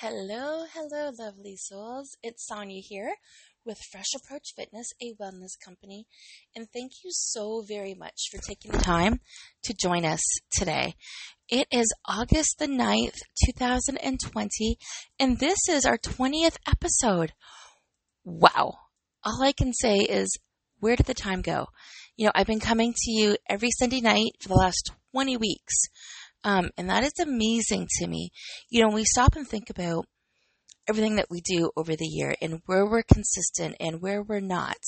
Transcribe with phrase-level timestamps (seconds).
[0.00, 2.16] Hello, hello, lovely souls.
[2.22, 3.16] It's Sonya here
[3.66, 6.06] with Fresh Approach Fitness, a wellness company.
[6.54, 9.18] And thank you so very much for taking the time
[9.64, 10.20] to join us
[10.52, 10.94] today.
[11.48, 13.16] It is August the 9th,
[13.46, 14.78] 2020,
[15.18, 17.32] and this is our 20th episode.
[18.24, 18.74] Wow.
[19.24, 20.28] All I can say is,
[20.78, 21.66] where did the time go?
[22.16, 25.74] You know, I've been coming to you every Sunday night for the last 20 weeks.
[26.48, 28.30] Um, and that is amazing to me.
[28.70, 30.06] You know, we stop and think about
[30.88, 34.78] everything that we do over the year and where we're consistent and where we're not,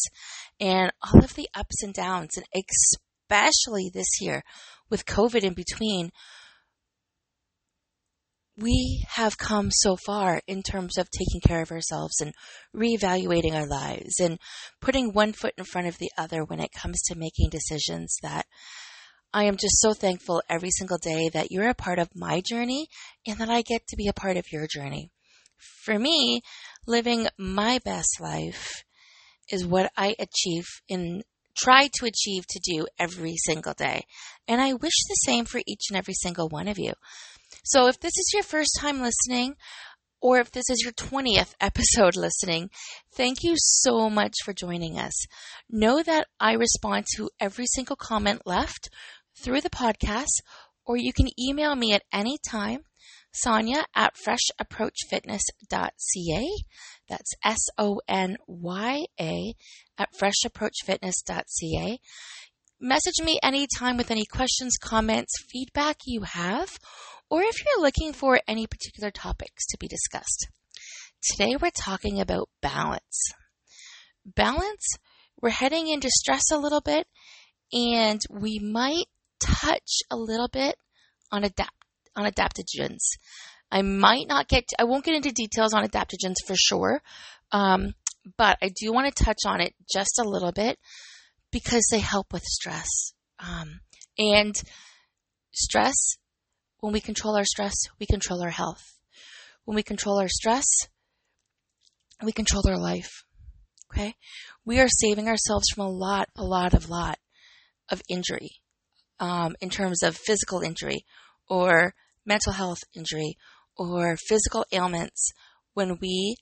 [0.59, 4.42] and all of the ups and downs, and especially this year
[4.88, 6.10] with COVID in between.
[8.56, 12.32] We have come so far in terms of taking care of ourselves and
[12.74, 14.38] reevaluating our lives and
[14.80, 18.45] putting one foot in front of the other when it comes to making decisions that
[19.32, 22.88] I am just so thankful every single day that you're a part of my journey
[23.26, 25.10] and that I get to be a part of your journey.
[25.56, 26.42] For me,
[26.86, 28.84] living my best life
[29.50, 31.22] is what I achieve in
[31.56, 34.06] try to achieve to do every single day.
[34.48, 36.92] And I wish the same for each and every single one of you.
[37.65, 39.56] So if this is your first time listening,
[40.20, 42.70] or if this is your 20th episode listening,
[43.12, 45.15] thank you so much for joining us.
[45.68, 48.90] Know that I respond to every single comment left
[49.43, 50.41] through the podcast,
[50.85, 52.80] or you can email me at any time,
[53.33, 56.49] Sonya at freshapproachfitness.ca.
[57.09, 59.55] That's S O N Y A
[59.99, 62.01] at freshapproachfitness.ca.
[62.80, 66.78] Message me anytime with any questions, comments, feedback you have,
[67.28, 70.49] or if you're looking for any particular topics to be discussed.
[71.22, 73.33] Today we're talking about balance.
[74.25, 74.97] Balance,
[75.41, 77.06] we're heading into stress a little bit,
[77.72, 79.06] and we might
[79.41, 80.77] touch a little bit
[81.33, 81.75] on adapt
[82.16, 82.99] on adaptogens.
[83.71, 87.00] I might not get, to, I won't get into details on adaptogens for sure,
[87.53, 87.94] um,
[88.37, 90.78] but I do want to touch on it just a little bit
[91.50, 93.12] because they help with stress.
[93.39, 93.81] Um,
[94.19, 94.55] and
[95.53, 96.17] stress,
[96.81, 98.99] when we control our stress, we control our health.
[99.65, 100.67] When we control our stress,
[102.23, 103.25] we control our life.
[103.93, 104.15] Okay?
[104.65, 107.19] We are saving ourselves from a lot, a lot of lot
[107.89, 108.61] of injury
[109.20, 111.04] um, in terms of physical injury
[111.48, 111.94] or
[112.26, 113.36] mental health injury
[113.76, 115.31] or physical ailments
[115.75, 116.36] when we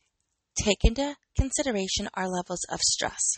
[0.57, 3.35] take into consideration our levels of stress.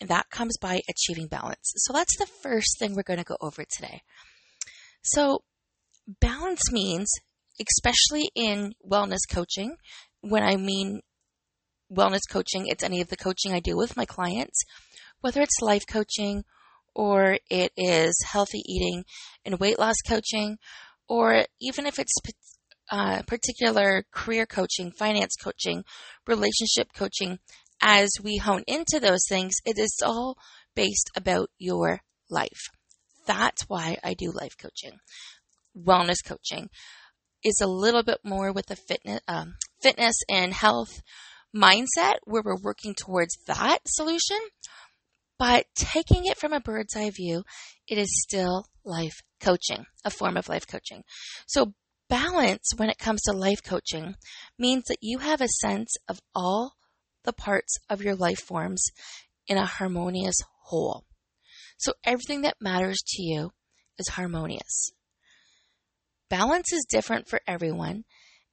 [0.00, 1.72] And that comes by achieving balance.
[1.76, 4.02] So that's the first thing we're going to go over today.
[5.02, 5.40] So,
[6.20, 7.08] balance means,
[7.60, 9.76] especially in wellness coaching,
[10.20, 11.00] when I mean
[11.90, 14.62] wellness coaching, it's any of the coaching I do with my clients,
[15.20, 16.44] whether it's life coaching
[16.96, 19.04] or it is healthy eating
[19.44, 20.56] and weight loss coaching,
[21.08, 22.14] or even if it's
[22.90, 25.84] uh, particular career coaching, finance coaching,
[26.26, 27.38] relationship coaching,
[27.82, 30.38] as we hone into those things, it is all
[30.74, 32.70] based about your life.
[33.26, 34.98] That's why I do life coaching.
[35.76, 36.70] Wellness coaching
[37.44, 41.02] is a little bit more with the fitness, um, fitness and health
[41.54, 44.38] mindset where we're working towards that solution
[45.38, 47.44] but taking it from a bird's eye view,
[47.86, 51.02] it is still life coaching, a form of life coaching.
[51.46, 51.74] So
[52.08, 54.14] balance when it comes to life coaching
[54.58, 56.74] means that you have a sense of all
[57.24, 58.82] the parts of your life forms
[59.46, 61.04] in a harmonious whole.
[61.78, 63.50] So everything that matters to you
[63.98, 64.92] is harmonious.
[66.30, 68.04] Balance is different for everyone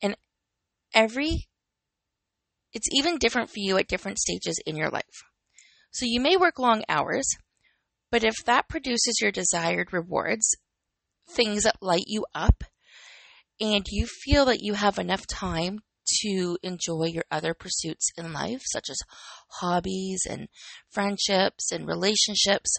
[0.01, 0.15] and
[0.93, 1.47] every
[2.73, 5.23] it's even different for you at different stages in your life.
[5.93, 7.27] So you may work long hours,
[8.09, 10.55] but if that produces your desired rewards,
[11.29, 12.63] things that light you up,
[13.61, 15.81] and you feel that you have enough time
[16.21, 18.97] to enjoy your other pursuits in life, such as
[19.59, 20.47] hobbies and
[20.89, 22.75] friendships and relationships,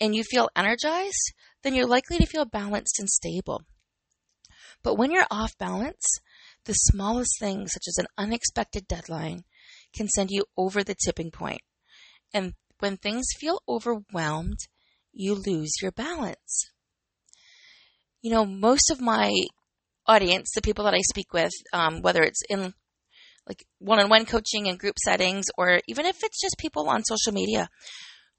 [0.00, 3.62] and you feel energized, then you're likely to feel balanced and stable.
[4.82, 6.04] But when you're off balance,
[6.64, 9.44] the smallest things, such as an unexpected deadline,
[9.94, 11.60] can send you over the tipping point
[12.32, 14.58] and when things feel overwhelmed,
[15.12, 16.70] you lose your balance.
[18.22, 19.32] You know, most of my
[20.06, 22.74] audience, the people that I speak with, um, whether it's in
[23.46, 27.02] like one on one coaching and group settings, or even if it's just people on
[27.04, 27.68] social media,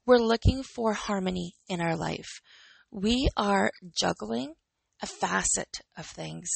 [0.06, 2.40] we're looking for harmony in our life.
[2.90, 4.54] We are juggling
[5.02, 6.48] a facet of things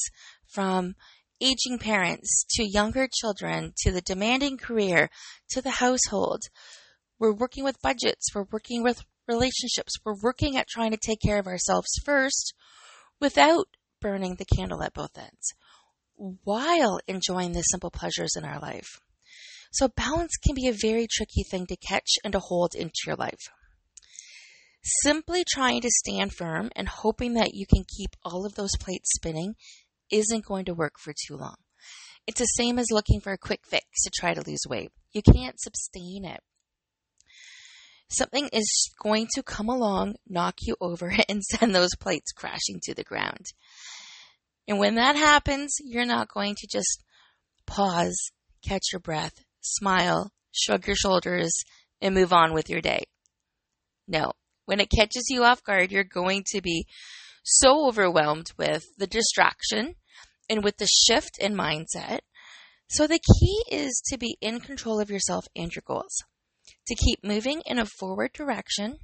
[0.53, 0.95] from
[1.41, 5.09] aging parents to younger children to the demanding career
[5.49, 6.41] to the household
[7.19, 8.33] we're working with budgets.
[8.33, 9.93] We're working with relationships.
[10.03, 12.53] We're working at trying to take care of ourselves first
[13.19, 13.67] without
[14.01, 15.53] burning the candle at both ends.
[16.17, 19.01] while enjoying the simple pleasures in our life.
[19.73, 23.17] So balance can be a very tricky thing to catch and to hold into your
[23.17, 23.49] life.
[25.03, 29.09] Simply trying to stand firm and hoping that you can keep all of those plates
[29.15, 29.55] spinning
[30.09, 31.55] isn't going to work for too long.
[32.27, 34.91] It's the same as looking for a quick fix to try to lose weight.
[35.11, 36.39] You can't sustain it.
[38.09, 42.93] Something is going to come along, knock you over, and send those plates crashing to
[42.93, 43.47] the ground.
[44.67, 47.03] And when that happens, you're not going to just
[47.65, 48.31] pause,
[48.67, 51.53] catch your breath, smile, shrug your shoulders,
[52.01, 53.03] and move on with your day.
[54.07, 54.33] No.
[54.65, 56.85] When it catches you off guard, you're going to be
[57.43, 59.95] so overwhelmed with the distraction
[60.49, 62.19] and with the shift in mindset.
[62.89, 66.23] So the key is to be in control of yourself and your goals,
[66.87, 68.97] to keep moving in a forward direction,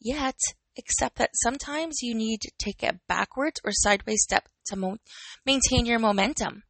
[0.00, 0.36] yet
[0.78, 4.98] accept that sometimes you need to take a backwards or sideways step to mo-
[5.44, 6.62] maintain your momentum,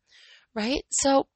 [0.55, 0.83] right?
[0.91, 1.27] So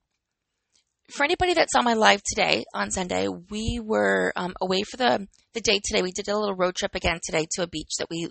[1.10, 5.26] for anybody that's on my live today on Sunday, we were um, away for the
[5.54, 6.02] the day today.
[6.02, 8.28] We did a little road trip again today to a beach that we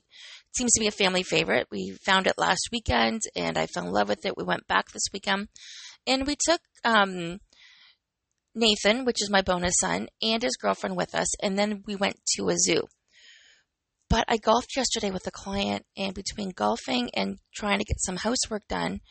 [0.56, 1.68] seems to be a family favorite.
[1.72, 4.38] We found it last weekend, and I fell in love with it.
[4.38, 5.48] We went back this weekend,
[6.06, 7.40] and we took um,
[8.56, 12.16] Nathan, which is my bonus son, and his girlfriend with us, and then we went
[12.36, 12.84] to a zoo.
[14.10, 18.18] But I golfed yesterday with a client, and between golfing and trying to get some
[18.18, 19.02] housework done,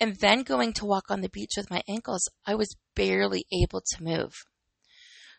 [0.00, 3.82] and then going to walk on the beach with my ankles, I was barely able
[3.82, 4.32] to move.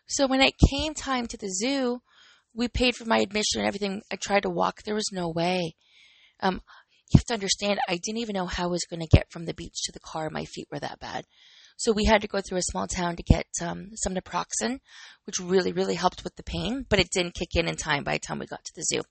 [0.06, 2.00] So when it came time to the zoo,
[2.54, 4.02] we paid for my admission and everything.
[4.12, 4.82] I tried to walk.
[4.82, 5.74] There was no way.
[6.40, 6.60] Um,
[7.12, 9.46] you have to understand, I didn't even know how I was going to get from
[9.46, 10.30] the beach to the car.
[10.30, 11.24] My feet were that bad.
[11.76, 14.80] So we had to go through a small town to get um, some naproxen,
[15.24, 18.14] which really, really helped with the pain, but it didn't kick in in time by
[18.14, 19.02] the time we got to the zoo.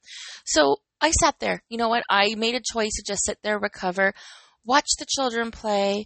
[0.45, 1.63] So I sat there.
[1.69, 2.03] You know what?
[2.09, 4.13] I made a choice to just sit there, recover,
[4.63, 6.05] watch the children play,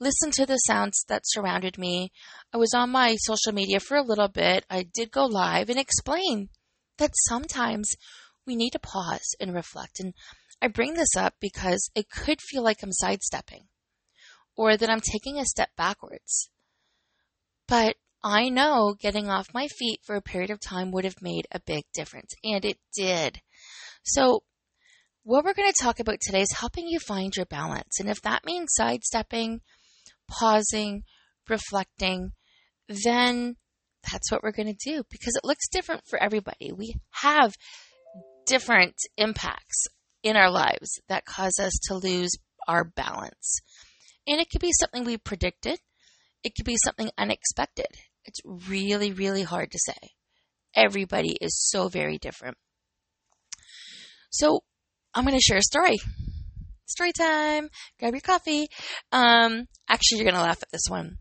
[0.00, 2.10] listen to the sounds that surrounded me.
[2.52, 4.64] I was on my social media for a little bit.
[4.68, 6.48] I did go live and explain
[6.98, 7.90] that sometimes
[8.46, 10.00] we need to pause and reflect.
[10.00, 10.14] And
[10.60, 13.66] I bring this up because it could feel like I'm sidestepping
[14.56, 16.50] or that I'm taking a step backwards.
[17.66, 21.46] But I know getting off my feet for a period of time would have made
[21.52, 23.40] a big difference, and it did.
[24.04, 24.42] So
[25.22, 27.98] what we're going to talk about today is helping you find your balance.
[27.98, 29.60] And if that means sidestepping,
[30.28, 31.04] pausing,
[31.48, 32.32] reflecting,
[32.88, 33.56] then
[34.10, 36.72] that's what we're going to do because it looks different for everybody.
[36.72, 37.54] We have
[38.46, 39.86] different impacts
[40.22, 42.30] in our lives that cause us to lose
[42.68, 43.60] our balance.
[44.26, 45.78] And it could be something we predicted,
[46.42, 47.86] it could be something unexpected.
[48.24, 50.10] It's really, really hard to say.
[50.74, 52.56] Everybody is so very different.
[54.30, 54.60] So,
[55.14, 55.96] I'm going to share a story.
[56.86, 57.68] Story time.
[57.98, 58.68] Grab your coffee.
[59.12, 61.18] Um, actually, you're going to laugh at this one.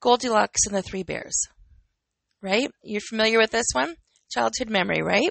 [0.00, 1.38] Goldilocks and the Three Bears.
[2.42, 2.70] Right?
[2.82, 3.94] You're familiar with this one?
[4.30, 5.30] Childhood memory, right?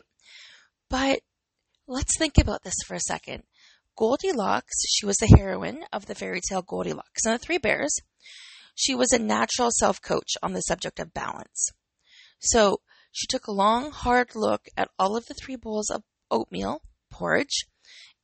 [0.89, 1.19] But
[1.87, 3.43] let's think about this for a second.
[3.95, 7.95] Goldilocks, she was the heroine of the fairy tale Goldilocks and the Three Bears.
[8.75, 11.69] She was a natural self coach on the subject of balance.
[12.39, 12.81] So
[13.11, 17.65] she took a long, hard look at all of the three bowls of oatmeal, porridge,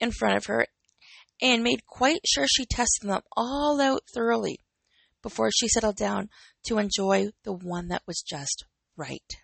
[0.02, 0.68] in front of her
[1.42, 4.60] and made quite sure she tested them all out thoroughly
[5.22, 6.30] before she settled down
[6.66, 8.66] to enjoy the one that was just
[8.96, 9.38] right.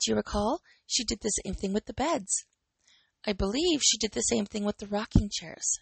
[0.00, 0.60] Do you recall?
[0.86, 2.44] She did the same thing with the beds.
[3.26, 5.78] I believe she did the same thing with the rocking chairs.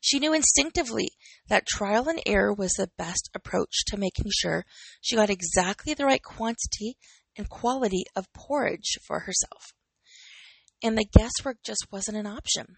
[0.00, 1.08] She knew instinctively
[1.48, 4.64] that trial and error was the best approach to making sure
[5.00, 6.96] she got exactly the right quantity
[7.36, 9.72] and quality of porridge for herself
[10.82, 12.76] and the guesswork just wasn't an option.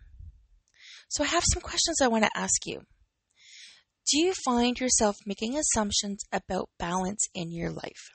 [1.08, 2.82] So I have some questions I want to ask you.
[4.10, 8.10] Do you find yourself making assumptions about balance in your life?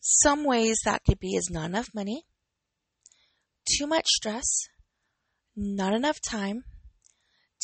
[0.00, 2.24] Some ways that could be is not enough money,
[3.78, 4.44] too much stress,
[5.56, 6.64] not enough time,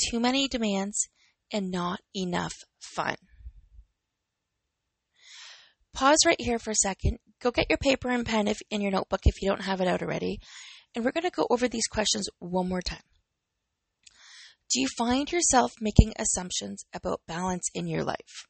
[0.09, 1.09] too many demands,
[1.53, 3.17] and not enough fun.
[5.93, 8.93] Pause right here for a second go get your paper and pen if in your
[8.93, 10.39] notebook if you don't have it out already.
[10.95, 13.03] And we're going to go over these questions one more time.
[14.73, 18.47] Do you find yourself making assumptions about balance in your life?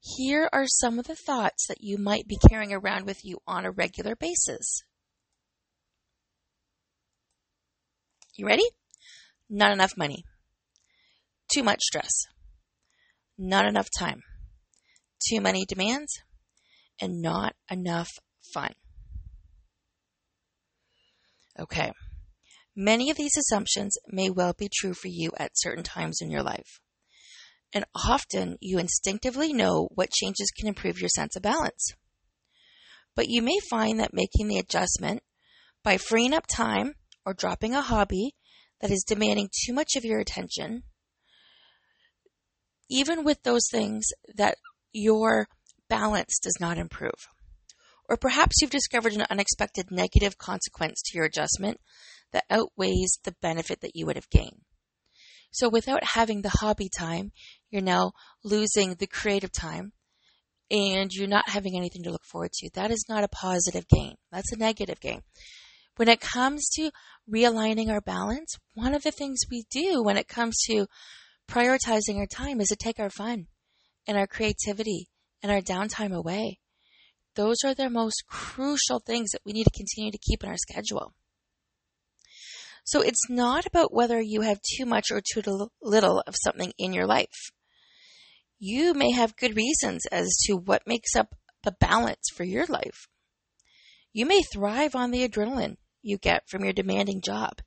[0.00, 3.64] Here are some of the thoughts that you might be carrying around with you on
[3.64, 4.82] a regular basis.
[8.36, 8.64] You ready?
[9.48, 10.24] Not enough money.
[11.52, 12.10] Too much stress.
[13.38, 14.22] Not enough time.
[15.28, 16.12] Too many demands
[17.00, 18.10] and not enough
[18.52, 18.72] fun.
[21.58, 21.92] Okay.
[22.76, 26.42] Many of these assumptions may well be true for you at certain times in your
[26.42, 26.80] life.
[27.72, 31.92] And often you instinctively know what changes can improve your sense of balance.
[33.14, 35.22] But you may find that making the adjustment
[35.84, 38.34] by freeing up time or dropping a hobby
[38.80, 40.82] that is demanding too much of your attention,
[42.90, 44.56] even with those things that
[44.92, 45.48] your
[45.88, 47.28] balance does not improve.
[48.08, 51.80] Or perhaps you've discovered an unexpected negative consequence to your adjustment
[52.32, 54.60] that outweighs the benefit that you would have gained.
[55.50, 57.30] So without having the hobby time,
[57.70, 58.12] you're now
[58.42, 59.92] losing the creative time
[60.70, 62.70] and you're not having anything to look forward to.
[62.74, 64.16] That is not a positive gain.
[64.32, 65.22] That's a negative gain.
[65.96, 66.90] When it comes to
[67.32, 70.86] realigning our balance, one of the things we do when it comes to
[71.48, 73.46] prioritizing our time is to take our fun
[74.06, 75.08] and our creativity
[75.42, 76.58] and our downtime away.
[77.36, 80.56] Those are the most crucial things that we need to continue to keep in our
[80.56, 81.14] schedule.
[82.84, 85.42] So it's not about whether you have too much or too
[85.80, 87.50] little of something in your life.
[88.58, 93.08] You may have good reasons as to what makes up the balance for your life.
[94.12, 97.60] You may thrive on the adrenaline you get from your demanding job,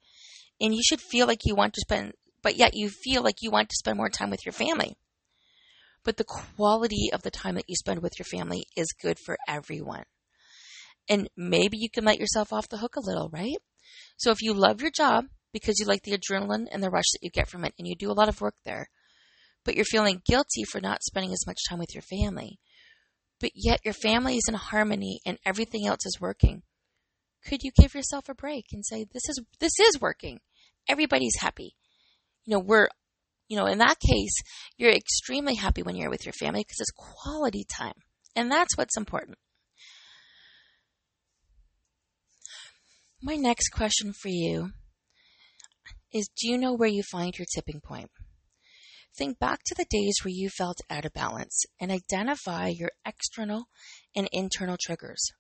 [0.62, 3.52] and you should feel like you want to spend, but yet you feel like you
[3.52, 4.96] want to spend more time with your family.
[6.04, 9.38] But the quality of the time that you spend with your family is good for
[9.48, 10.06] everyone.
[11.10, 13.58] And maybe you can let yourself off the hook a little, right?
[14.18, 17.20] So if you love your job because you like the adrenaline and the rush that
[17.22, 18.90] you get from it and you do a lot of work there,
[19.64, 22.60] but you're feeling guilty for not spending as much time with your family,
[23.40, 26.64] but yet your family is in harmony and everything else is working,
[27.48, 30.40] could you give yourself a break and say, this is, this is working.
[30.88, 31.76] Everybody's happy.
[32.46, 32.88] You know, we're,
[33.48, 34.36] you know, in that case,
[34.78, 37.94] you're extremely happy when you're with your family because it's quality time.
[38.36, 39.38] And that's what's important.
[43.22, 44.72] My next question for you
[46.14, 48.12] is Do you know where you find your tipping point?
[49.18, 53.66] Think back to the days where you felt out of balance and identify your external
[54.16, 55.32] and internal triggers.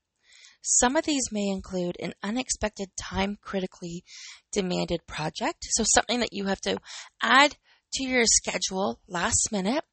[0.62, 4.04] Some of these may include an unexpected time critically
[4.52, 6.78] demanded project, so something that you have to
[7.22, 7.56] add
[7.94, 9.84] to your schedule last minute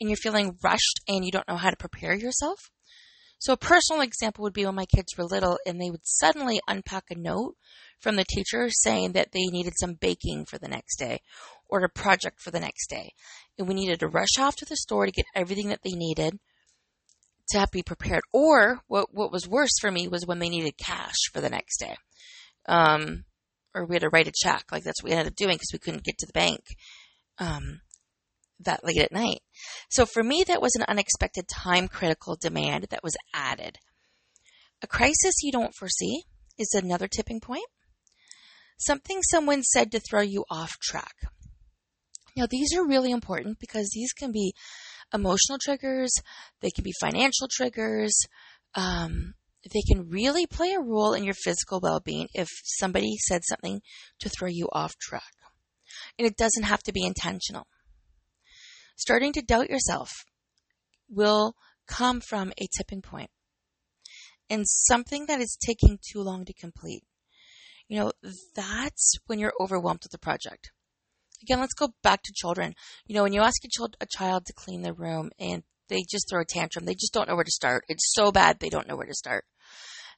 [0.00, 2.70] and you're feeling rushed and you don't know how to prepare yourself.
[3.38, 6.60] So a personal example would be when my kids were little and they would suddenly
[6.68, 7.56] unpack a note
[7.98, 11.20] from the teacher saying that they needed some baking for the next day
[11.68, 13.12] or a project for the next day.
[13.58, 16.38] And we needed to rush off to the store to get everything that they needed
[17.52, 18.22] to be prepared.
[18.32, 21.78] Or what, what was worse for me was when they needed cash for the next
[21.78, 21.96] day.
[22.66, 23.24] Um,
[23.74, 24.64] or we had to write a check.
[24.70, 26.60] Like that's what we ended up doing because we couldn't get to the bank.
[27.38, 27.80] Um,
[28.64, 29.40] that late at night.
[29.90, 33.78] So for me, that was an unexpected time critical demand that was added.
[34.82, 36.22] A crisis you don't foresee
[36.58, 37.66] is another tipping point.
[38.78, 41.14] Something someone said to throw you off track.
[42.36, 44.54] Now, these are really important because these can be
[45.12, 46.12] emotional triggers,
[46.60, 48.12] they can be financial triggers,
[48.74, 49.34] um,
[49.72, 53.80] they can really play a role in your physical well being if somebody said something
[54.20, 55.32] to throw you off track.
[56.18, 57.66] And it doesn't have to be intentional.
[58.96, 60.10] Starting to doubt yourself
[61.08, 61.54] will
[61.86, 63.30] come from a tipping point
[64.48, 67.04] and something that is taking too long to complete.
[67.88, 68.12] You know,
[68.54, 70.72] that's when you're overwhelmed with the project.
[71.42, 72.74] Again, let's go back to children.
[73.06, 76.04] You know, when you ask a child, a child to clean their room and they
[76.08, 77.84] just throw a tantrum, they just don't know where to start.
[77.88, 79.44] It's so bad they don't know where to start.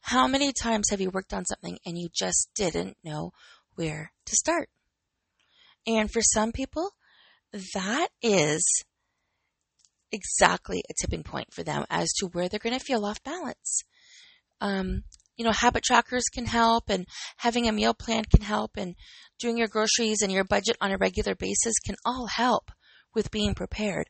[0.03, 3.33] How many times have you worked on something and you just didn't know
[3.75, 4.69] where to start?
[5.87, 6.91] And for some people,
[7.75, 8.85] that is
[10.13, 13.83] exactly a tipping point for them as to where they're going to feel off balance.
[14.61, 15.05] Um,
[15.37, 17.07] you know, habit trackers can help and
[17.39, 18.95] having a meal plan can help and
[19.39, 22.71] doing your groceries and your budget on a regular basis can all help
[23.15, 24.09] with being prepared.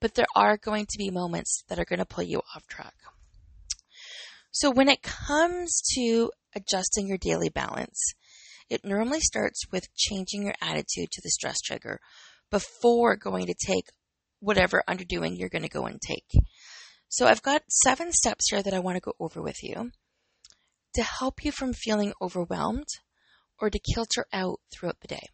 [0.00, 2.94] But there are going to be moments that are going to pull you off track.
[4.50, 8.00] So when it comes to adjusting your daily balance,
[8.68, 12.00] it normally starts with changing your attitude to the stress trigger
[12.50, 13.86] before going to take
[14.40, 16.30] whatever underdoing you're going to go and take.
[17.08, 19.90] So I've got seven steps here that I want to go over with you
[20.94, 22.88] to help you from feeling overwhelmed
[23.60, 25.28] or to kilter out throughout the day.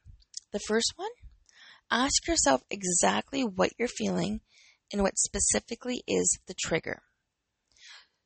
[0.53, 1.11] The first one,
[1.91, 4.41] ask yourself exactly what you're feeling
[4.93, 7.03] and what specifically is the trigger.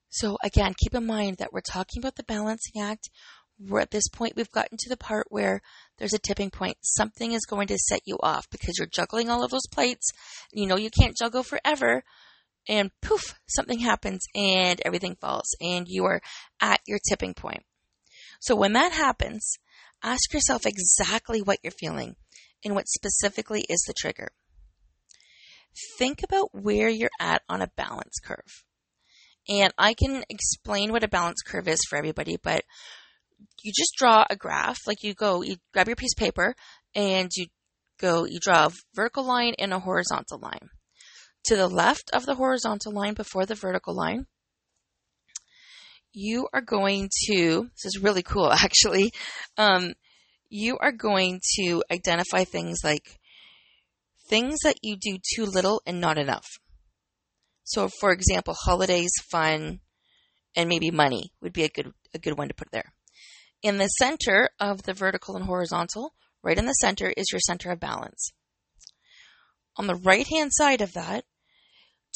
[0.08, 3.10] So again, keep in mind that we're talking about the balancing act.
[3.58, 5.62] We're at this point, we've gotten to the part where
[5.98, 6.76] there's a tipping point.
[6.82, 10.10] Something is going to set you off because you're juggling all of those plates.
[10.52, 12.02] You know you can't juggle forever.
[12.68, 16.20] And poof, something happens and everything falls and you are
[16.60, 17.62] at your tipping point.
[18.40, 19.58] So when that happens,
[20.02, 22.16] ask yourself exactly what you're feeling
[22.64, 24.28] and what specifically is the trigger.
[25.98, 28.64] Think about where you're at on a balance curve.
[29.48, 32.64] And I can explain what a balance curve is for everybody, but
[33.62, 34.78] you just draw a graph.
[34.86, 36.54] Like you go, you grab your piece of paper
[36.94, 37.46] and you
[38.00, 40.68] go, you draw a vertical line and a horizontal line.
[41.46, 44.26] To the left of the horizontal line before the vertical line,
[46.12, 49.12] you are going to, this is really cool actually,
[49.56, 49.94] um,
[50.48, 53.20] you are going to identify things like
[54.28, 56.46] things that you do too little and not enough.
[57.64, 59.80] So, for example, holidays, fun,
[60.56, 62.92] and maybe money would be a good a good one to put there.
[63.62, 67.70] In the center of the vertical and horizontal, right in the center is your center
[67.70, 68.32] of balance.
[69.76, 71.24] On the right hand side of that,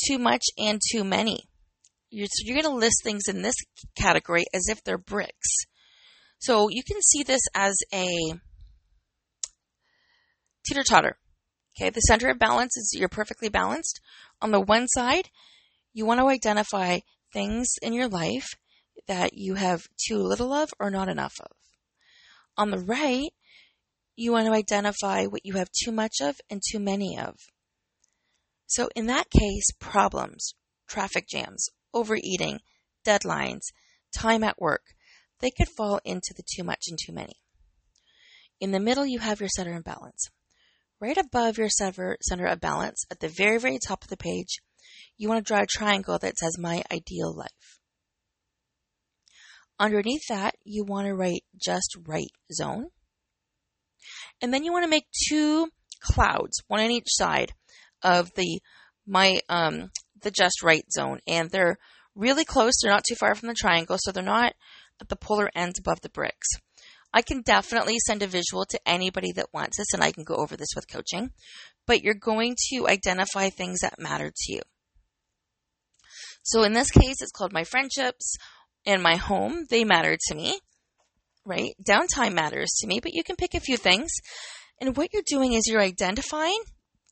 [0.07, 1.45] too much and too many.
[2.11, 3.55] You're, so you're going to list things in this
[3.97, 5.49] category as if they're bricks.
[6.39, 8.09] So you can see this as a
[10.67, 11.19] teeter totter.
[11.79, 14.01] Okay, the center of balance is you're perfectly balanced.
[14.43, 15.29] On the one side,
[15.93, 17.01] you want to identify
[17.33, 18.49] things in your life
[19.07, 21.53] that you have too little of or not enough of.
[22.57, 23.31] On the right,
[24.17, 27.37] you want to identify what you have too much of and too many of.
[28.71, 30.55] So in that case, problems,
[30.89, 32.61] traffic jams, overeating,
[33.05, 33.63] deadlines,
[34.17, 34.83] time at work,
[35.41, 37.35] they could fall into the too much and too many.
[38.61, 40.29] In the middle, you have your center of balance.
[41.01, 44.61] Right above your center of balance, at the very, very top of the page,
[45.17, 47.81] you want to draw a triangle that says my ideal life.
[49.81, 52.87] Underneath that, you want to write just right zone.
[54.41, 57.53] And then you want to make two clouds, one on each side
[58.03, 58.61] of the
[59.07, 59.91] my um
[60.23, 61.21] the just right zone.
[61.27, 61.79] And they're
[62.15, 62.75] really close.
[62.81, 64.55] They're not too far from the triangle, so they're not
[65.01, 66.49] at the polar ends above the bricks.
[67.13, 70.37] I can definitely send a visual to anybody that wants this, and I can go
[70.37, 71.31] over this with coaching.
[71.87, 74.61] But you're going to identify things that matter to you.
[76.43, 78.37] So in this case, it's called my friendships
[78.87, 79.67] and my home.
[79.69, 80.61] They matter to me,
[81.45, 81.75] right?
[81.87, 84.11] Downtime matters to me, but you can pick a few things.
[84.81, 86.63] And what you're doing is you're identifying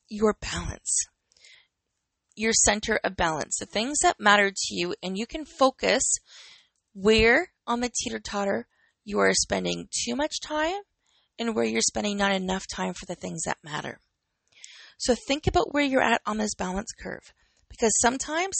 [0.08, 1.06] your balance,
[2.34, 6.02] your center of balance, the things that matter to you, and you can focus
[6.94, 8.66] where on the teeter totter
[9.04, 10.80] you are spending too much time
[11.38, 14.00] and where you're spending not enough time for the things that matter.
[14.98, 17.32] So think about where you're at on this balance curve
[17.68, 18.56] because sometimes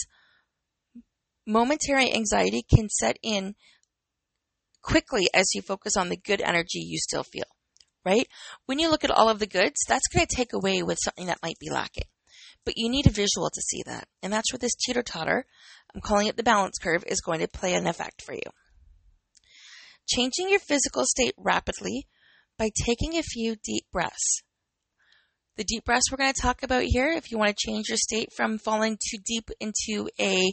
[1.45, 3.55] momentary anxiety can set in
[4.81, 7.43] quickly as you focus on the good energy you still feel,
[8.05, 8.27] right?
[8.65, 11.27] When you look at all of the goods, that's going to take away with something
[11.27, 12.05] that might be lacking.
[12.65, 14.07] But you need a visual to see that.
[14.21, 15.45] And that's where this teeter totter,
[15.93, 18.41] I'm calling it the balance curve, is going to play an effect for you.
[20.07, 22.07] Changing your physical state rapidly
[22.57, 24.41] by taking a few deep breaths.
[25.55, 27.97] The deep breaths we're going to talk about here, if you want to change your
[27.97, 30.51] state from falling too deep into a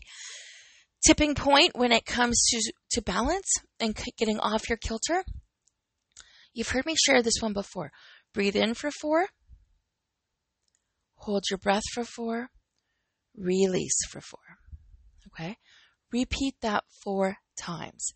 [1.06, 5.24] tipping point when it comes to, to balance and getting off your kilter,
[6.56, 7.92] you've heard me share this one before.
[8.32, 9.28] Breathe in for four,
[11.16, 12.48] hold your breath for four,
[13.36, 14.40] release for four.
[15.28, 15.56] Okay?
[16.10, 18.12] Repeat that four times.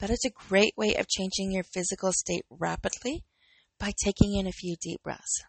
[0.00, 3.24] That is a great way of changing your physical state rapidly
[3.78, 5.44] by taking in a few deep breaths.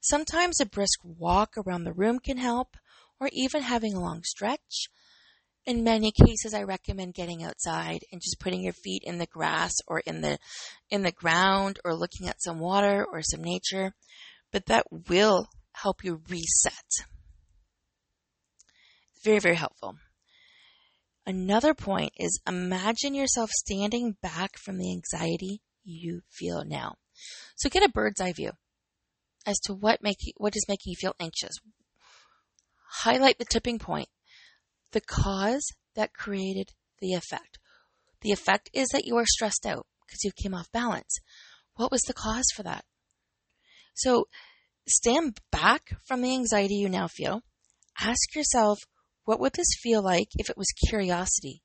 [0.00, 2.76] Sometimes a brisk walk around the room can help,
[3.18, 4.86] or even having a long stretch.
[5.66, 9.72] In many cases, I recommend getting outside and just putting your feet in the grass
[9.86, 10.38] or in the,
[10.90, 13.94] in the ground or looking at some water or some nature,
[14.52, 16.72] but that will help you reset.
[19.14, 19.96] It's Very, very helpful.
[21.26, 26.96] Another point is imagine yourself standing back from the anxiety you feel now.
[27.56, 28.52] So get a bird's eye view
[29.46, 31.54] as to what make you, what is making you feel anxious.
[32.98, 34.08] Highlight the tipping point,
[34.94, 37.58] the cause that created the effect.
[38.22, 41.18] The effect is that you are stressed out because you came off balance.
[41.74, 42.84] What was the cause for that?
[43.94, 44.28] So
[44.88, 47.42] stand back from the anxiety you now feel.
[48.00, 48.78] Ask yourself,
[49.24, 51.62] what would this feel like if it was curiosity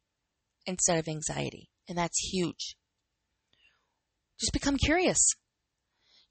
[0.65, 1.69] instead of anxiety?
[1.87, 2.75] And that's huge.
[4.39, 5.19] Just become curious.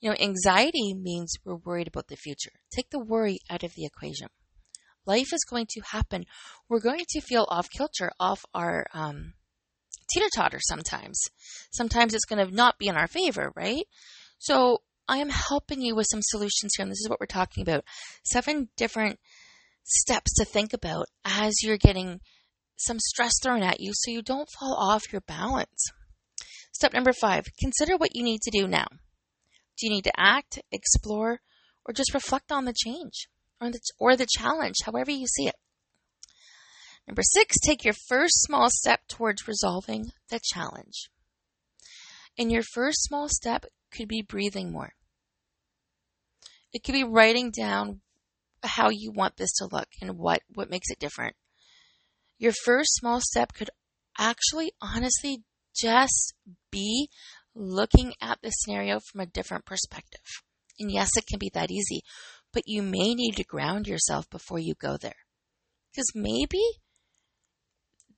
[0.00, 2.52] You know, anxiety means we're worried about the future.
[2.70, 4.28] Take the worry out of the equation.
[5.08, 6.26] Life is going to happen.
[6.68, 9.32] We're going to feel off kilter, off our um,
[10.12, 11.18] teeter totter sometimes.
[11.72, 13.86] Sometimes it's going to not be in our favor, right?
[14.38, 17.62] So I am helping you with some solutions here, and this is what we're talking
[17.62, 17.84] about.
[18.22, 19.18] Seven different
[19.82, 22.20] steps to think about as you're getting
[22.76, 25.86] some stress thrown at you so you don't fall off your balance.
[26.70, 28.86] Step number five, consider what you need to do now.
[29.78, 31.40] Do you need to act, explore,
[31.86, 33.26] or just reflect on the change
[33.60, 35.54] or the, or the challenge, however you see it?
[37.06, 41.08] Number six, take your first small step towards resolving the challenge.
[42.38, 44.92] And your first small step could be breathing more.
[46.72, 48.02] It could be writing down
[48.62, 51.34] how you want this to look and what, what makes it different.
[52.38, 53.70] Your first small step could
[54.18, 55.42] actually honestly
[55.74, 56.34] just
[56.70, 57.08] be
[57.54, 60.20] looking at the scenario from a different perspective.
[60.78, 62.02] And yes, it can be that easy,
[62.52, 65.24] but you may need to ground yourself before you go there.
[65.90, 66.62] Because maybe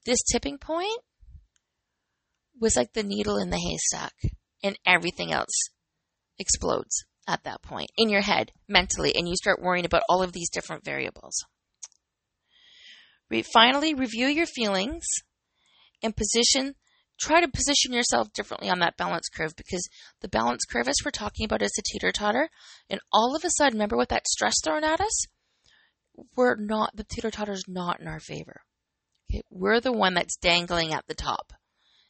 [0.05, 1.01] this tipping point
[2.61, 4.13] was like the needle in the haystack
[4.63, 5.71] and everything else
[6.39, 10.33] explodes at that point in your head mentally and you start worrying about all of
[10.33, 11.45] these different variables.
[13.31, 15.05] Re- finally, review your feelings
[16.03, 16.75] and position,
[17.21, 19.89] try to position yourself differently on that balance curve because
[20.21, 22.49] the balance curve, as we're talking about, is a teeter totter.
[22.89, 25.27] And all of a sudden, remember what that stress thrown at us?
[26.37, 28.63] We're not, the teeter totter is not in our favor.
[29.31, 29.43] Okay?
[29.51, 31.53] We're the one that's dangling at the top.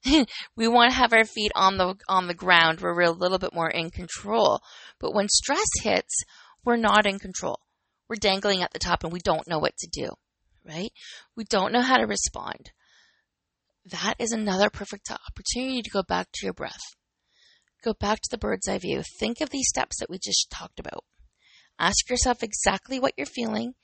[0.57, 3.38] we want to have our feet on the on the ground where we're a little
[3.38, 4.61] bit more in control.
[4.99, 6.23] But when stress hits,
[6.64, 7.61] we're not in control.
[8.09, 10.09] We're dangling at the top and we don't know what to do,
[10.66, 10.90] right?
[11.37, 12.70] We don't know how to respond.
[13.84, 16.80] That is another perfect opportunity to go back to your breath.
[17.82, 19.02] Go back to the bird's eye view.
[19.18, 21.04] Think of these steps that we just talked about.
[21.78, 23.74] Ask yourself exactly what you're feeling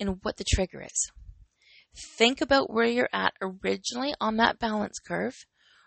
[0.00, 1.10] and what the trigger is.
[2.18, 5.46] Think about where you're at originally on that balance curve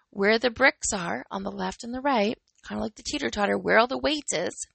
[0.10, 3.30] where the bricks are on the left and the right, kind of like the teeter
[3.30, 4.65] totter, where all the weight is.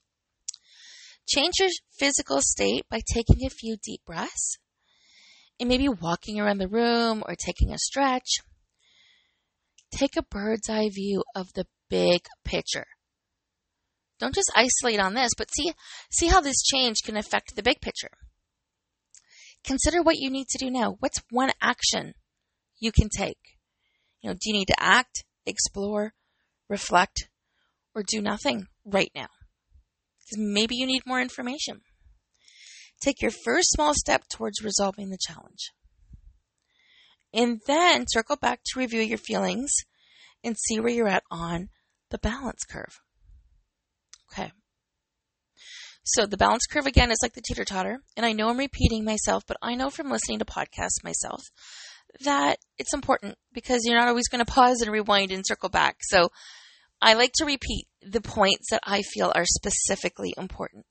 [1.27, 4.59] Change your physical state by taking a few deep breaths
[5.59, 8.41] and maybe walking around the room or taking a stretch.
[9.93, 12.87] Take a bird's eye view of the big picture.
[14.19, 15.73] Don't just isolate on this, but see,
[16.11, 18.11] see how this change can affect the big picture.
[19.65, 20.97] Consider what you need to do now.
[21.01, 22.15] What's one action
[22.81, 23.39] you can take?
[24.21, 26.15] You know, do you need to act, explore,
[26.69, 27.29] reflect,
[27.95, 29.29] or do nothing right now?
[30.19, 31.81] Because maybe you need more information.
[33.03, 35.71] Take your first small step towards resolving the challenge.
[37.35, 39.73] And then circle back to review your feelings
[40.45, 41.69] and see where you're at on
[42.11, 43.01] the balance curve.
[44.33, 44.53] Okay.
[46.05, 48.03] So the balance curve again is like the teeter totter.
[48.17, 51.43] And I know I'm repeating myself, but I know from listening to podcasts myself
[52.25, 55.97] that it's important because you're not always going to pause and rewind and circle back.
[56.03, 56.29] So
[57.01, 60.87] I like to repeat the points that I feel are specifically important.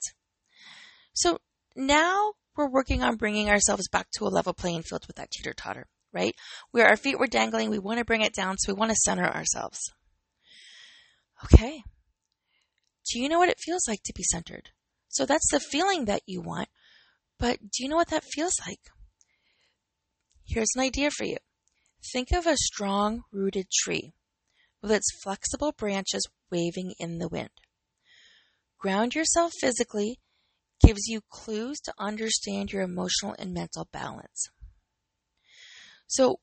[1.14, 1.38] So
[1.76, 5.54] now we're working on bringing ourselves back to a level playing field with that teeter
[5.54, 6.34] totter, right?
[6.70, 8.96] Where our feet were dangling, we want to bring it down, so we want to
[8.96, 9.78] center ourselves.
[11.44, 11.82] Okay.
[13.10, 14.70] Do you know what it feels like to be centered?
[15.08, 16.68] So that's the feeling that you want,
[17.38, 18.80] but do you know what that feels like?
[20.46, 21.36] Here's an idea for you.
[22.12, 24.12] Think of a strong rooted tree
[24.80, 27.50] with its flexible branches waving in the wind.
[28.78, 30.18] Ground yourself physically
[30.84, 34.50] gives you clues to understand your emotional and mental balance.
[36.12, 36.36] So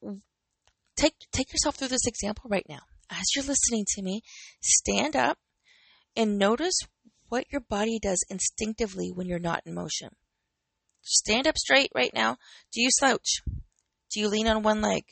[0.96, 2.80] take take yourself through this example right now.
[3.12, 4.22] As you're listening to me,
[4.62, 5.38] stand up
[6.16, 6.74] and notice
[7.28, 10.10] what your body does instinctively when you're not in motion.
[11.04, 12.38] Stand up straight right now.
[12.74, 13.42] Do you slouch?
[14.12, 15.04] Do you lean on one leg?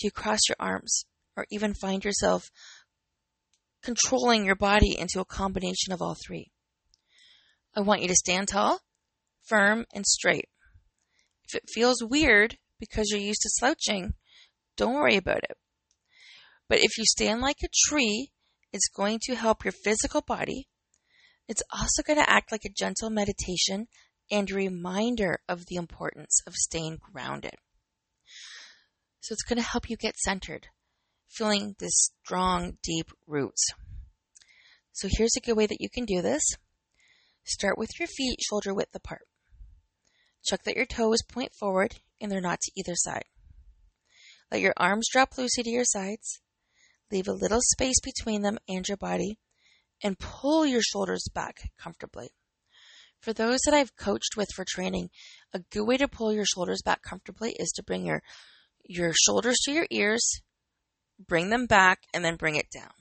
[0.00, 1.04] Do you cross your arms?
[1.36, 2.50] Or even find yourself
[3.82, 6.52] controlling your body into a combination of all three?
[7.76, 8.80] I want you to stand tall,
[9.42, 10.48] firm, and straight.
[11.46, 14.14] If it feels weird because you're used to slouching,
[14.76, 15.56] don't worry about it.
[16.68, 18.30] But if you stand like a tree,
[18.72, 20.68] it's going to help your physical body.
[21.48, 23.86] It's also going to act like a gentle meditation
[24.30, 27.54] and a reminder of the importance of staying grounded.
[29.20, 30.68] So it's going to help you get centered,
[31.30, 33.64] feeling this strong, deep roots.
[34.92, 36.42] So here's a good way that you can do this.
[37.44, 39.22] Start with your feet shoulder width apart.
[40.44, 43.24] Check that your toes point forward and they're not to either side.
[44.50, 46.40] Let your arms drop loosely to your sides.
[47.10, 49.38] Leave a little space between them and your body
[50.02, 52.30] and pull your shoulders back comfortably.
[53.20, 55.08] For those that I've coached with for training,
[55.52, 58.22] a good way to pull your shoulders back comfortably is to bring your
[58.86, 60.42] your shoulders to your ears,
[61.18, 62.92] bring them back, and then bring it down.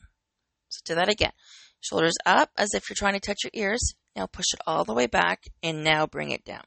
[0.69, 1.33] So do that again.
[1.81, 3.93] Shoulders up as if you're trying to touch your ears.
[4.15, 6.63] Now push it all the way back and now bring it down.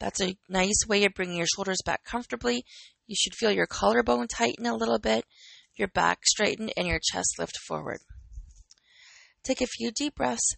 [0.00, 2.64] That's a nice way of bringing your shoulders back comfortably.
[3.06, 5.24] You should feel your collarbone tighten a little bit,
[5.76, 7.98] your back straightened, and your chest lift forward.
[9.42, 10.54] Take a few deep breaths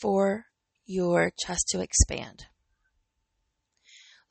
[0.00, 0.46] for
[0.86, 2.46] your chest to expand.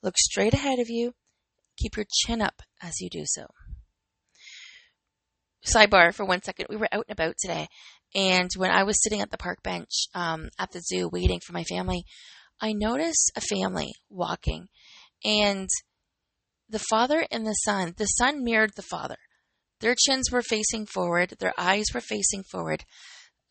[0.02, 1.14] Look straight ahead of you.
[1.78, 3.46] Keep your chin up as you do so.
[5.66, 6.66] Sidebar for one second.
[6.68, 7.68] We were out and about today,
[8.14, 11.54] and when I was sitting at the park bench um, at the zoo waiting for
[11.54, 12.04] my family,
[12.60, 14.68] I noticed a family walking,
[15.24, 15.68] and
[16.68, 17.94] the father and the son.
[17.96, 19.16] The son mirrored the father.
[19.80, 22.84] Their chins were facing forward, their eyes were facing forward.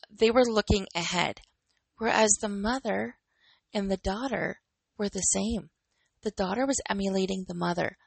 [0.09, 1.41] They were looking ahead.
[1.97, 3.17] Whereas the mother
[3.73, 4.61] and the daughter
[4.97, 5.69] were the same.
[6.23, 7.97] The daughter was emulating the mother.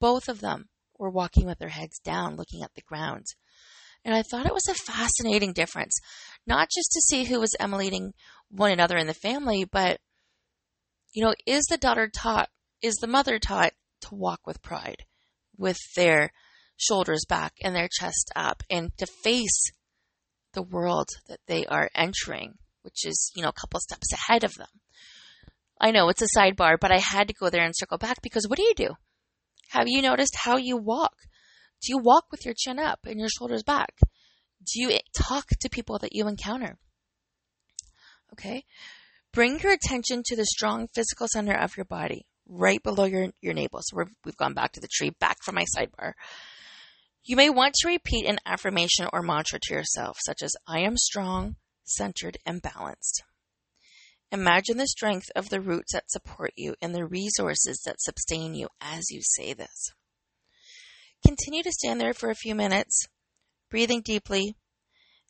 [0.00, 0.68] Both of them
[0.98, 3.26] were walking with their heads down, looking at the ground.
[4.04, 5.98] And I thought it was a fascinating difference,
[6.46, 8.12] not just to see who was emulating
[8.50, 10.00] one another in the family, but,
[11.12, 12.48] you know, is the daughter taught,
[12.82, 13.72] is the mother taught
[14.02, 15.04] to walk with pride,
[15.56, 16.32] with their
[16.76, 19.70] shoulders back and their chest up, and to face
[20.54, 24.54] the world that they are entering, which is, you know, a couple steps ahead of
[24.54, 24.68] them.
[25.80, 28.46] I know it's a sidebar, but I had to go there and circle back because
[28.48, 28.90] what do you do?
[29.70, 31.14] Have you noticed how you walk?
[31.82, 33.98] Do you walk with your chin up and your shoulders back?
[34.64, 36.78] Do you talk to people that you encounter?
[38.32, 38.64] Okay.
[39.32, 43.54] Bring your attention to the strong physical center of your body, right below your, your
[43.54, 43.80] navel.
[43.82, 46.12] So we have gone back to the tree, back from my sidebar.
[47.24, 50.98] You may want to repeat an affirmation or mantra to yourself, such as, I am
[50.98, 53.22] strong, centered, and balanced.
[54.30, 58.68] Imagine the strength of the roots that support you and the resources that sustain you
[58.80, 59.92] as you say this.
[61.26, 63.06] Continue to stand there for a few minutes,
[63.70, 64.56] breathing deeply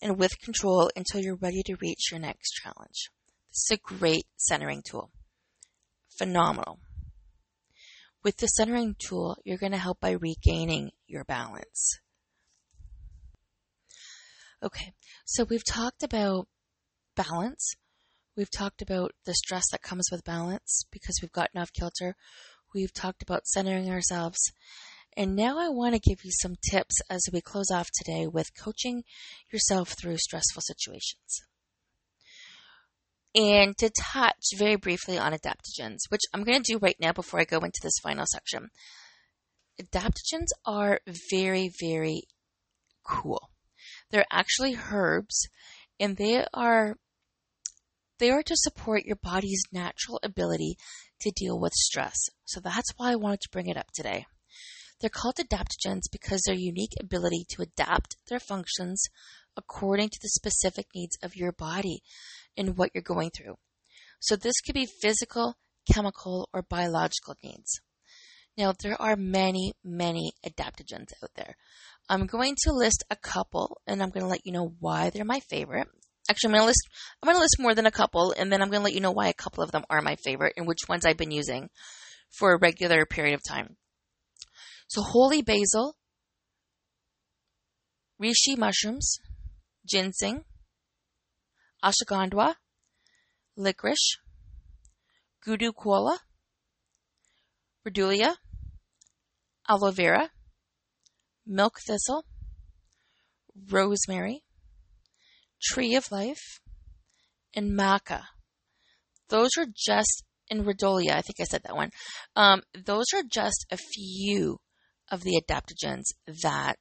[0.00, 3.10] and with control until you're ready to reach your next challenge.
[3.52, 5.10] This is a great centering tool.
[6.16, 6.78] Phenomenal.
[8.24, 11.98] With the centering tool, you're going to help by regaining your balance.
[14.62, 14.94] Okay,
[15.26, 16.48] so we've talked about
[17.14, 17.74] balance.
[18.38, 22.16] We've talked about the stress that comes with balance because we've gotten off kilter.
[22.74, 24.40] We've talked about centering ourselves.
[25.14, 28.56] And now I want to give you some tips as we close off today with
[28.56, 29.02] coaching
[29.52, 31.42] yourself through stressful situations
[33.34, 37.40] and to touch very briefly on adaptogens, which I'm going to do right now before
[37.40, 38.68] I go into this final section.
[39.80, 42.24] Adaptogens are very, very
[43.04, 43.50] cool.
[44.10, 45.48] They're actually herbs
[45.98, 46.96] and they are
[48.18, 50.76] they are to support your body's natural ability
[51.22, 52.28] to deal with stress.
[52.44, 54.26] So that's why I wanted to bring it up today.
[55.00, 59.02] They're called adaptogens because their unique ability to adapt their functions
[59.56, 62.02] according to the specific needs of your body
[62.56, 63.56] and what you're going through.
[64.20, 65.56] So this could be physical,
[65.92, 67.80] chemical, or biological needs.
[68.56, 71.56] Now, there are many, many adaptogens out there.
[72.08, 75.24] I'm going to list a couple and I'm going to let you know why they're
[75.24, 75.88] my favorite.
[76.28, 76.88] Actually, I'm going to list,
[77.22, 79.00] I'm going to list more than a couple and then I'm going to let you
[79.00, 81.70] know why a couple of them are my favorite and which ones I've been using
[82.30, 83.76] for a regular period of time.
[84.86, 85.96] So, holy basil,
[88.22, 89.18] reishi mushrooms,
[89.88, 90.44] ginseng,
[91.82, 92.54] ashwagandha,
[93.56, 94.18] licorice,
[95.44, 95.72] gudu
[97.84, 98.36] rhodiola,
[99.68, 100.30] aloe vera,
[101.46, 102.24] milk thistle,
[103.70, 104.42] rosemary,
[105.62, 106.60] tree of life,
[107.54, 108.22] and maca.
[109.28, 111.10] Those are just in rhodiola.
[111.10, 111.90] I think I said that one.
[112.36, 114.58] Um, those are just a few
[115.10, 116.04] of the adaptogens
[116.42, 116.78] that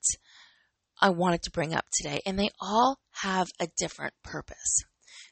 [1.02, 4.84] I wanted to bring up today, and they all have a different purpose.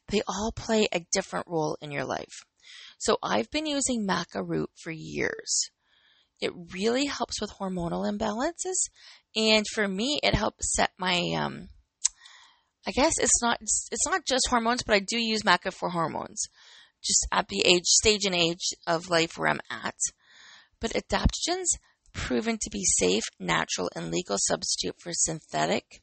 [0.10, 2.44] They all play a different role in your life.
[2.98, 5.70] So I've been using maca root for years.
[6.42, 8.90] It really helps with hormonal imbalances,
[9.36, 11.22] and for me, it helps set my.
[11.38, 11.70] Um,
[12.88, 16.48] I guess it's not it's not just hormones, but I do use maca for hormones,
[17.04, 19.96] just at the age stage and age of life where I'm at.
[20.80, 21.68] But adaptogens
[22.14, 26.02] proven to be safe, natural, and legal substitute for synthetic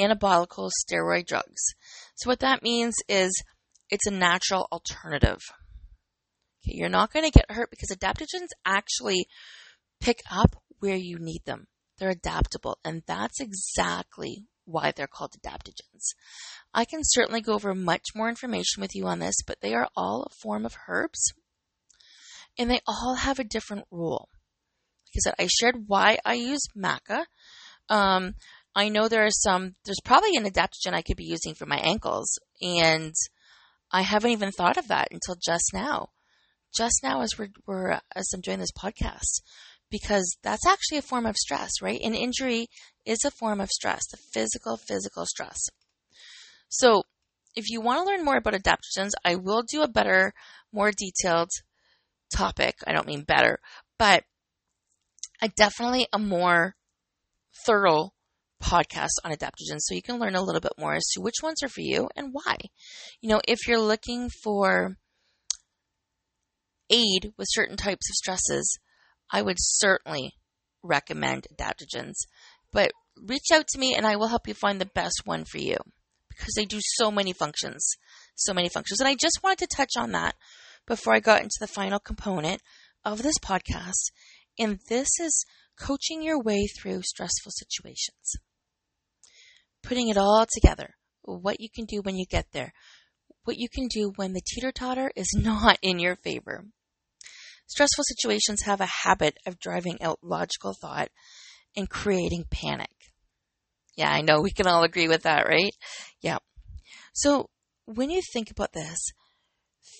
[0.00, 1.62] anabolical steroid drugs.
[2.16, 3.32] So what that means is
[3.88, 5.40] it's a natural alternative.
[6.62, 9.26] Okay, you're not going to get hurt because adaptogens actually
[10.00, 11.66] pick up where you need them.
[11.98, 16.14] They're adaptable, and that's exactly why they're called adaptogens.
[16.72, 19.88] I can certainly go over much more information with you on this, but they are
[19.96, 21.32] all a form of herbs,
[22.58, 24.28] and they all have a different role.
[25.14, 27.24] Like I I shared why I use maca.
[27.88, 28.34] Um,
[28.74, 31.78] I know there are some, there's probably an adaptogen I could be using for my
[31.78, 33.14] ankles, and
[33.90, 36.10] I haven't even thought of that until just now.
[36.72, 39.42] Just now, as we're, we're as I'm doing this podcast,
[39.90, 42.00] because that's actually a form of stress, right?
[42.00, 42.68] An injury
[43.04, 45.58] is a form of stress, the physical, physical stress.
[46.68, 47.02] So,
[47.56, 50.32] if you want to learn more about adaptogens, I will do a better,
[50.72, 51.50] more detailed
[52.32, 52.76] topic.
[52.86, 53.58] I don't mean better,
[53.98, 54.22] but
[55.56, 56.76] definitely a more
[57.66, 58.12] thorough
[58.62, 61.62] podcast on adaptogens so you can learn a little bit more as to which ones
[61.62, 62.56] are for you and why.
[63.20, 64.96] You know, if you're looking for
[66.90, 68.78] aid with certain types of stresses,
[69.32, 70.32] I would certainly
[70.82, 72.14] recommend adaptogens.
[72.72, 75.58] But reach out to me and I will help you find the best one for
[75.58, 75.76] you
[76.28, 77.96] because they do so many functions.
[78.34, 79.00] So many functions.
[79.00, 80.34] And I just wanted to touch on that
[80.86, 82.62] before I got into the final component
[83.04, 84.10] of this podcast.
[84.58, 85.44] And this is
[85.78, 88.36] coaching your way through stressful situations.
[89.90, 90.94] Putting it all together.
[91.22, 92.72] What you can do when you get there.
[93.42, 96.66] What you can do when the teeter totter is not in your favor.
[97.66, 101.08] Stressful situations have a habit of driving out logical thought
[101.76, 102.94] and creating panic.
[103.96, 105.72] Yeah, I know we can all agree with that, right?
[106.20, 106.38] Yeah.
[107.12, 107.50] So
[107.84, 108.98] when you think about this,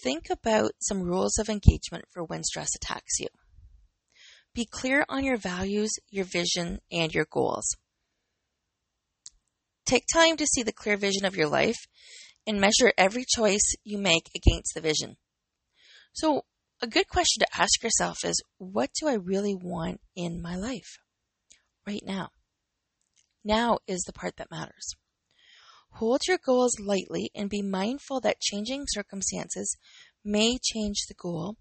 [0.05, 3.27] think about some rules of engagement for when stress attacks you.
[4.55, 7.75] Be clear on your values, your vision, and your goals.
[9.91, 11.89] Take time to see the clear vision of your life
[12.47, 15.17] and measure every choice you make against the vision.
[16.13, 16.43] So,
[16.81, 20.99] a good question to ask yourself is what do I really want in my life
[21.89, 22.29] right now?
[23.43, 24.95] Now is the part that matters.
[25.95, 29.77] Hold your goals lightly and be mindful that changing circumstances
[30.25, 31.57] may change the goal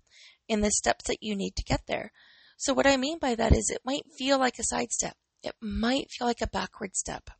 [0.47, 2.11] and the steps that you need to get there.
[2.57, 6.11] So, what I mean by that is it might feel like a sidestep, it might
[6.11, 7.31] feel like a backward step.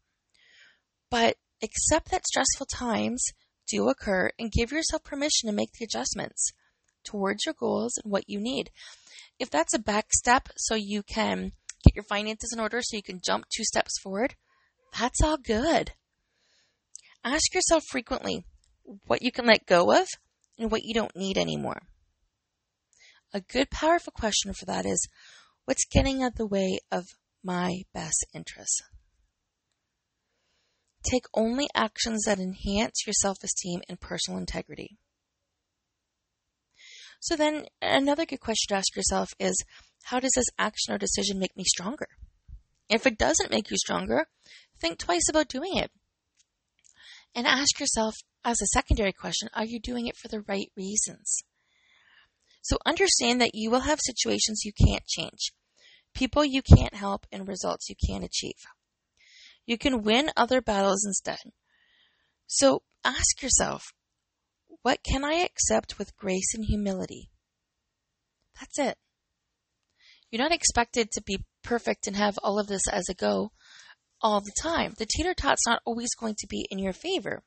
[1.09, 3.23] But accept that stressful times
[3.67, 6.51] do occur and give yourself permission to make the adjustments
[7.03, 8.71] towards your goals and what you need.
[9.37, 11.51] If that's a back step so you can
[11.83, 14.35] get your finances in order so you can jump two steps forward,
[14.97, 15.93] that's all good.
[17.23, 18.45] Ask yourself frequently
[19.05, 20.07] what you can let go of
[20.57, 21.81] and what you don't need anymore.
[23.33, 25.07] A good, powerful question for that is
[25.65, 27.05] what's getting out the way of
[27.43, 28.81] my best interests?
[31.09, 34.99] Take only actions that enhance your self esteem and personal integrity.
[37.19, 39.63] So then another good question to ask yourself is
[40.03, 42.07] how does this action or decision make me stronger?
[42.89, 44.27] If it doesn't make you stronger,
[44.79, 45.89] think twice about doing it.
[47.33, 51.43] And ask yourself as a secondary question, are you doing it for the right reasons?
[52.61, 55.53] So understand that you will have situations you can't change,
[56.13, 58.61] people you can't help, and results you can't achieve.
[59.69, 61.53] You can win other battles instead.
[62.47, 63.93] So ask yourself,
[64.81, 67.29] what can I accept with grace and humility?
[68.59, 68.97] That's it.
[70.31, 73.51] You're not expected to be perfect and have all of this as a go
[74.23, 74.95] all the time.
[74.97, 77.43] The teeter tot's not always going to be in your favor.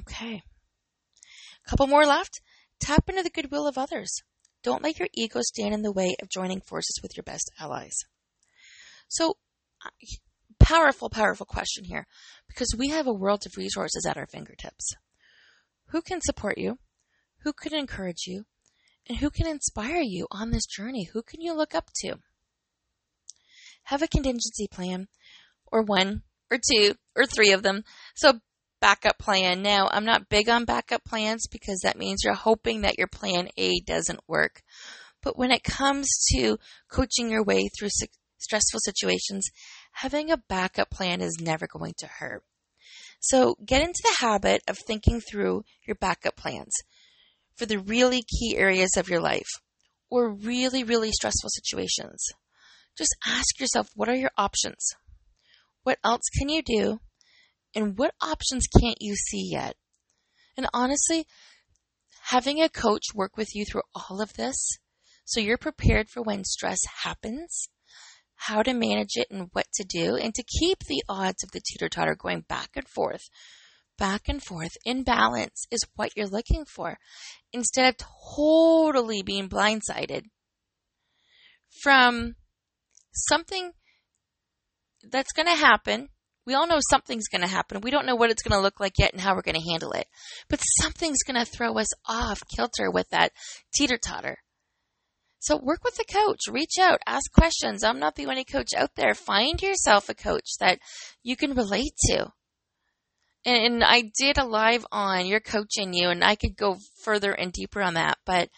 [0.00, 0.42] Okay.
[1.64, 2.40] A couple more left.
[2.80, 4.12] Tap into the goodwill of others.
[4.64, 7.94] Don't let your ego stand in the way of joining forces with your best allies.
[9.06, 9.36] So,
[10.62, 12.06] powerful, powerful question here
[12.48, 14.94] because we have a world of resources at our fingertips.
[15.88, 16.78] Who can support you?
[17.42, 18.44] Who can encourage you?
[19.08, 21.08] And who can inspire you on this journey?
[21.12, 22.16] Who can you look up to?
[23.84, 25.08] Have a contingency plan,
[25.72, 27.82] or one, or two, or three of them.
[28.14, 28.34] So,
[28.80, 29.62] backup plan.
[29.62, 33.48] Now, I'm not big on backup plans because that means you're hoping that your plan
[33.56, 34.62] A doesn't work.
[35.20, 36.58] But when it comes to
[36.90, 37.90] coaching your way through
[38.38, 39.48] stressful situations,
[39.92, 42.44] having a backup plan is never going to hurt.
[43.20, 46.72] So get into the habit of thinking through your backup plans
[47.56, 49.48] for the really key areas of your life
[50.10, 52.24] or really, really stressful situations.
[52.96, 54.84] Just ask yourself what are your options?
[55.82, 57.00] What else can you do?
[57.74, 59.76] And what options can't you see yet?
[60.56, 61.26] And honestly,
[62.24, 64.78] having a coach work with you through all of this
[65.24, 67.68] so you're prepared for when stress happens
[68.46, 71.60] how to manage it and what to do, and to keep the odds of the
[71.60, 73.22] teeter totter going back and forth,
[73.98, 76.98] back and forth in balance is what you're looking for
[77.52, 78.06] instead of
[78.36, 80.24] totally being blindsided
[81.82, 82.34] from
[83.12, 83.72] something
[85.10, 86.08] that's going to happen.
[86.44, 87.80] We all know something's going to happen.
[87.80, 89.70] We don't know what it's going to look like yet and how we're going to
[89.70, 90.08] handle it.
[90.48, 93.30] But something's going to throw us off kilter with that
[93.74, 94.38] teeter totter.
[95.42, 97.82] So work with a coach, reach out, ask questions.
[97.82, 99.12] I'm not the only coach out there.
[99.12, 100.78] Find yourself a coach that
[101.24, 102.30] you can relate to.
[103.44, 107.52] And I did a live on your coaching you, and I could go further and
[107.52, 108.50] deeper on that, but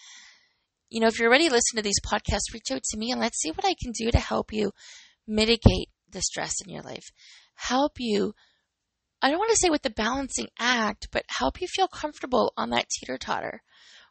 [0.91, 3.41] you know, if you're already listening to these podcasts, reach out to me and let's
[3.41, 4.71] see what I can do to help you
[5.27, 7.07] mitigate the stress in your life.
[7.55, 8.35] Help you,
[9.23, 12.69] I don't want to say with the balancing act, but help you feel comfortable on
[12.71, 13.63] that teeter totter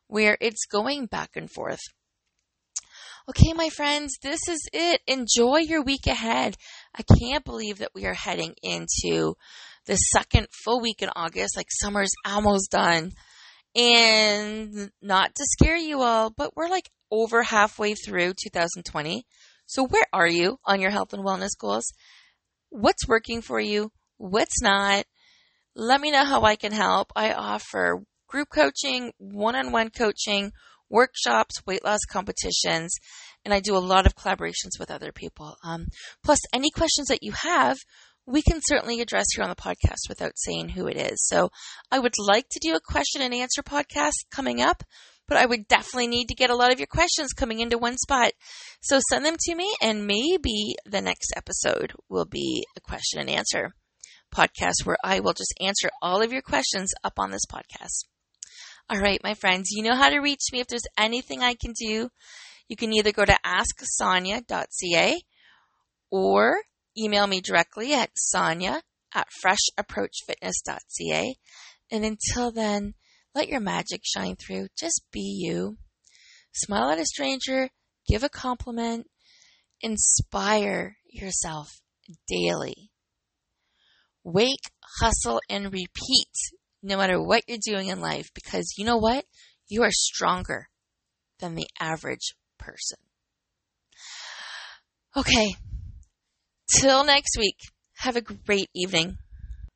[0.08, 1.82] where it's going back and forth.
[3.30, 5.00] Okay, my friends, this is it.
[5.08, 6.58] Enjoy your week ahead.
[6.94, 9.36] I can't believe that we are heading into
[9.86, 11.56] the second full week in August.
[11.56, 13.12] Like summer's almost done.
[13.76, 19.24] And not to scare you all, but we're like over halfway through 2020.
[19.68, 21.94] So where are you on your health and wellness goals?
[22.72, 23.94] What's working for you?
[24.18, 25.06] What's not?
[25.78, 27.14] Let me know how I can help.
[27.16, 30.52] I offer group coaching, one-on-one coaching,
[30.94, 32.94] workshops, weight loss competitions,
[33.44, 35.58] and I do a lot of collaborations with other people.
[35.64, 35.88] Um,
[36.24, 37.78] plus, any questions that you have,
[38.26, 41.26] we can certainly address here on the podcast without saying who it is.
[41.28, 41.50] So
[41.92, 44.84] I would like to do a question and answer podcast coming up,
[45.28, 47.98] but I would definitely need to get a lot of your questions coming into one
[47.98, 48.32] spot.
[48.82, 53.30] So send them to me and maybe the next episode will be a question and
[53.30, 53.74] answer
[54.34, 58.13] podcast where I will just answer all of your questions up on this podcast.
[58.90, 61.74] All right, my friends, you know how to reach me if there's anything I can
[61.74, 62.10] do.
[62.68, 65.22] You can either go to asksonya.ca
[66.12, 66.58] or
[66.98, 68.82] email me directly at sonya
[69.14, 71.36] at freshapproachfitness.ca.
[71.92, 72.96] And until then,
[73.34, 74.68] let your magic shine through.
[74.78, 75.78] Just be you.
[76.54, 77.70] Smile at a stranger,
[78.08, 79.08] give a compliment,
[79.82, 81.82] inspire yourself
[82.28, 82.92] daily.
[84.24, 86.30] Wake, hustle, and repeat
[86.84, 89.26] no matter what you're doing in life because you know what?
[89.70, 90.68] You are stronger
[91.40, 92.98] than the average person.
[95.16, 95.56] Okay.
[96.80, 97.58] Till next week.
[97.98, 99.18] Have a great evening.